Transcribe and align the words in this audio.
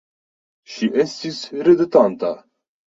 Ŝi 0.77 0.89
estis 1.05 1.39
ridetanta. 1.71 2.35